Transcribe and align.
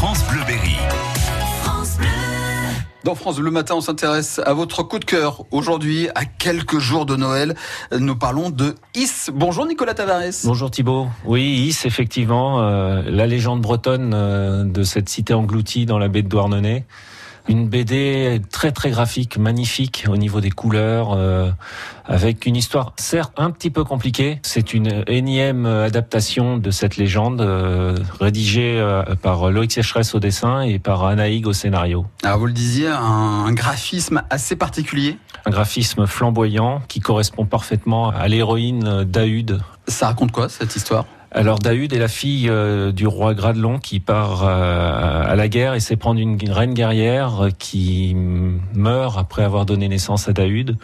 France 0.00 0.24
Bleu 0.30 0.40
Berry. 0.46 0.78
Dans 3.04 3.14
France 3.14 3.36
Bleu 3.36 3.50
Matin, 3.50 3.74
on 3.74 3.80
s'intéresse 3.82 4.40
à 4.42 4.54
votre 4.54 4.82
coup 4.82 4.98
de 4.98 5.04
cœur. 5.04 5.44
Aujourd'hui, 5.50 6.08
à 6.14 6.24
quelques 6.24 6.78
jours 6.78 7.04
de 7.04 7.16
Noël, 7.16 7.54
nous 7.92 8.16
parlons 8.16 8.48
de 8.48 8.76
Is. 8.94 9.28
Bonjour 9.30 9.66
Nicolas 9.66 9.92
Tavares. 9.92 10.32
Bonjour 10.44 10.70
Thibault. 10.70 11.08
Oui, 11.26 11.42
Is, 11.42 11.86
effectivement, 11.86 12.62
euh, 12.62 13.02
la 13.08 13.26
légende 13.26 13.60
bretonne 13.60 14.12
euh, 14.14 14.64
de 14.64 14.84
cette 14.84 15.10
cité 15.10 15.34
engloutie 15.34 15.84
dans 15.84 15.98
la 15.98 16.08
baie 16.08 16.22
de 16.22 16.28
Douarnenez. 16.28 16.86
Une 17.46 17.68
BD 17.68 18.40
très 18.50 18.72
très 18.72 18.88
graphique, 18.88 19.36
magnifique 19.36 20.06
au 20.08 20.16
niveau 20.16 20.40
des 20.40 20.50
couleurs, 20.50 21.12
euh, 21.12 21.50
avec 22.10 22.44
une 22.44 22.56
histoire 22.56 22.92
certes 22.96 23.32
un 23.36 23.50
petit 23.50 23.70
peu 23.70 23.84
compliquée. 23.84 24.40
C'est 24.42 24.74
une 24.74 25.04
énième 25.06 25.64
adaptation 25.64 26.58
de 26.58 26.70
cette 26.70 26.96
légende, 26.96 27.40
euh, 27.40 27.96
rédigée 28.20 28.74
euh, 28.78 29.02
par 29.22 29.50
Loïc 29.50 29.72
Sécheresse 29.72 30.14
au 30.14 30.20
dessin 30.20 30.60
et 30.62 30.78
par 30.78 31.04
Anaïg 31.04 31.46
au 31.46 31.52
scénario. 31.52 32.04
Alors 32.24 32.38
vous 32.38 32.46
le 32.46 32.52
disiez, 32.52 32.88
un, 32.88 33.44
un 33.46 33.52
graphisme 33.52 34.22
assez 34.28 34.56
particulier. 34.56 35.16
Un 35.46 35.50
graphisme 35.50 36.06
flamboyant 36.06 36.82
qui 36.88 37.00
correspond 37.00 37.46
parfaitement 37.46 38.10
à 38.10 38.28
l'héroïne 38.28 39.04
Dahude. 39.04 39.60
Ça 39.86 40.08
raconte 40.08 40.32
quoi 40.32 40.48
cette 40.48 40.76
histoire? 40.76 41.06
Alors 41.32 41.60
Dahude 41.60 41.92
est 41.92 41.98
la 41.98 42.08
fille 42.08 42.48
euh, 42.48 42.90
du 42.90 43.06
roi 43.06 43.34
Gradelon 43.34 43.78
qui 43.78 44.00
part 44.00 44.42
euh, 44.42 45.22
à 45.24 45.36
la 45.36 45.48
guerre 45.48 45.74
et 45.74 45.80
sait 45.80 45.96
prendre 45.96 46.18
une 46.18 46.36
reine 46.50 46.74
guerrière 46.74 47.48
qui 47.58 48.16
meurt 48.74 49.16
après 49.16 49.44
avoir 49.44 49.64
donné 49.64 49.88
naissance 49.88 50.28
à 50.28 50.32
Dahude. 50.32 50.76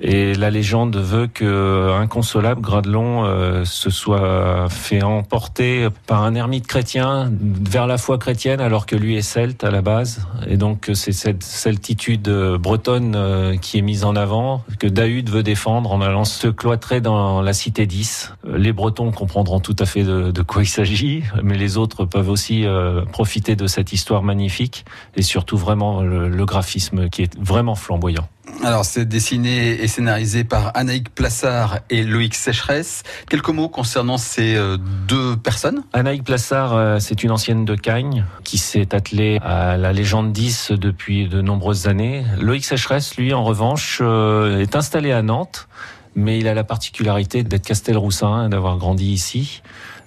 Et 0.00 0.34
la 0.34 0.50
légende 0.50 0.96
veut 0.96 1.26
que 1.26 1.92
inconsolable 1.92 2.62
Gradelon 2.62 3.24
euh, 3.24 3.64
se 3.64 3.90
soit 3.90 4.68
fait 4.70 5.02
emporter 5.02 5.88
par 6.06 6.22
un 6.22 6.34
ermite 6.34 6.66
chrétien 6.66 7.30
vers 7.40 7.86
la 7.86 7.98
foi 7.98 8.18
chrétienne 8.18 8.60
alors 8.60 8.86
que 8.86 8.96
lui 8.96 9.16
est 9.16 9.22
celte 9.22 9.64
à 9.64 9.70
la 9.70 9.82
base. 9.82 10.26
Et 10.46 10.56
donc 10.56 10.90
c'est 10.94 11.12
cette 11.12 11.42
celtitude 11.42 12.28
bretonne 12.58 13.14
euh, 13.14 13.56
qui 13.56 13.78
est 13.78 13.82
mise 13.82 14.04
en 14.04 14.16
avant 14.16 14.64
que 14.78 14.86
Dahude 14.86 15.28
veut 15.28 15.42
défendre 15.42 15.92
en 15.92 16.00
allant 16.00 16.24
se 16.24 16.48
cloîtrer 16.48 17.00
dans 17.00 17.42
la 17.42 17.52
cité 17.52 17.86
10. 17.86 18.32
Les 18.54 18.72
Bretons 18.72 19.12
comprendront 19.12 19.60
tout 19.60 19.71
à 19.78 19.86
fait 19.86 20.02
de, 20.02 20.30
de 20.30 20.42
quoi 20.42 20.62
il 20.62 20.66
s'agit, 20.66 21.22
mais 21.42 21.56
les 21.56 21.76
autres 21.76 22.04
peuvent 22.04 22.28
aussi 22.28 22.66
euh, 22.66 23.04
profiter 23.04 23.56
de 23.56 23.66
cette 23.66 23.92
histoire 23.92 24.22
magnifique 24.22 24.84
et 25.16 25.22
surtout 25.22 25.56
vraiment 25.56 26.02
le, 26.02 26.28
le 26.28 26.46
graphisme 26.46 27.08
qui 27.08 27.22
est 27.22 27.38
vraiment 27.38 27.74
flamboyant. 27.74 28.28
Alors, 28.64 28.84
c'est 28.84 29.04
dessiné 29.04 29.82
et 29.82 29.88
scénarisé 29.88 30.44
par 30.44 30.72
Anaïk 30.74 31.14
Plassard 31.14 31.78
et 31.90 32.04
Loïc 32.04 32.34
Sécheresse. 32.34 33.02
Quelques 33.28 33.48
mots 33.48 33.68
concernant 33.68 34.18
ces 34.18 34.54
euh, 34.54 34.76
deux 35.08 35.36
personnes 35.36 35.82
Anaïk 35.92 36.22
Plassard, 36.24 36.74
euh, 36.74 36.98
c'est 37.00 37.24
une 37.24 37.30
ancienne 37.30 37.64
de 37.64 37.74
Cagnes 37.74 38.24
qui 38.44 38.58
s'est 38.58 38.94
attelée 38.94 39.38
à 39.42 39.76
la 39.76 39.92
légende 39.92 40.32
10 40.32 40.72
depuis 40.72 41.28
de 41.28 41.40
nombreuses 41.40 41.88
années. 41.88 42.24
Loïc 42.40 42.64
Sécheresse, 42.64 43.16
lui, 43.16 43.32
en 43.32 43.42
revanche, 43.42 44.00
est 44.00 44.76
installé 44.76 45.12
à 45.12 45.22
Nantes 45.22 45.68
mais 46.14 46.38
il 46.38 46.48
a 46.48 46.54
la 46.54 46.64
particularité 46.64 47.42
d'être 47.42 47.66
Castelroussin, 47.66 48.48
d'avoir 48.48 48.76
grandi 48.76 49.12
ici. 49.12 49.62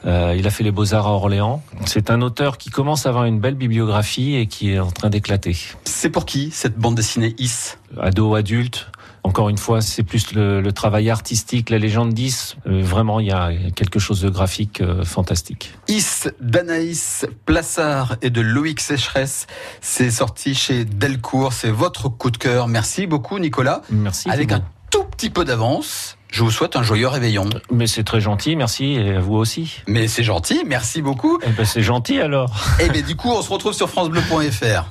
Euh, 0.05 0.35
il 0.37 0.45
a 0.45 0.49
fait 0.51 0.63
les 0.63 0.71
beaux-arts 0.71 1.07
à 1.07 1.11
Orléans. 1.11 1.63
C'est 1.85 2.11
un 2.11 2.21
auteur 2.21 2.57
qui 2.57 2.69
commence 2.69 3.05
à 3.05 3.09
avoir 3.09 3.25
une 3.25 3.39
belle 3.39 3.55
bibliographie 3.55 4.35
et 4.35 4.45
qui 4.45 4.71
est 4.71 4.79
en 4.79 4.91
train 4.91 5.09
d'éclater. 5.09 5.57
C'est 5.83 6.09
pour 6.09 6.25
qui 6.25 6.51
cette 6.51 6.77
bande 6.77 6.95
dessinée 6.95 7.35
Is? 7.39 7.77
Ado, 7.99 8.35
adulte. 8.35 8.87
Encore 9.23 9.49
une 9.49 9.57
fois, 9.57 9.81
c'est 9.81 10.03
plus 10.03 10.33
le, 10.35 10.61
le, 10.61 10.71
travail 10.71 11.09
artistique, 11.09 11.71
la 11.71 11.79
légende 11.79 12.13
10. 12.13 12.57
Euh, 12.67 12.83
vraiment, 12.83 13.19
il 13.19 13.25
y 13.25 13.31
a 13.31 13.49
quelque 13.75 13.97
chose 13.97 14.21
de 14.21 14.29
graphique 14.29 14.81
euh, 14.81 15.03
fantastique. 15.03 15.73
Is 15.87 16.29
d'Anaïs 16.39 17.25
Plassard 17.47 18.17
et 18.21 18.29
de 18.29 18.41
Loïc 18.41 18.79
Sécheresse. 18.79 19.47
C'est 19.81 20.11
sorti 20.11 20.53
chez 20.53 20.85
Delcourt. 20.85 21.53
C'est 21.53 21.71
votre 21.71 22.07
coup 22.07 22.29
de 22.29 22.37
cœur. 22.37 22.67
Merci 22.67 23.07
beaucoup, 23.07 23.39
Nicolas. 23.39 23.81
Merci. 23.89 24.29
Avec 24.29 24.51
un 24.51 24.61
tout 24.91 25.03
petit 25.03 25.30
peu 25.30 25.45
d'avance. 25.45 26.18
Je 26.31 26.44
vous 26.44 26.51
souhaite 26.51 26.75
un 26.75 26.84
joyeux 26.84 27.07
réveillon. 27.07 27.50
Mais 27.72 27.88
c'est 27.88 28.03
très 28.03 28.19
gentil, 28.19 28.56
merci, 28.56 28.96
et 28.96 29.16
à 29.16 29.19
vous 29.19 29.35
aussi. 29.35 29.81
Mais 29.88 30.07
c'est 30.07 30.23
gentil, 30.23 30.63
merci 30.66 31.01
beaucoup. 31.01 31.40
Eh 31.46 31.50
ben 31.51 31.66
c'est 31.66 31.81
gentil 31.84 32.19
alors. 32.19 32.51
Et 32.79 32.90
bien 32.90 33.01
du 33.01 33.16
coup, 33.16 33.29
on 33.31 33.41
se 33.41 33.50
retrouve 33.50 33.74
sur 33.74 33.90
francebleu.fr. 33.90 34.85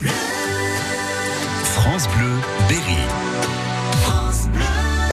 France 1.62 2.09
Bleu, 2.16 2.31
Berry. 2.69 2.99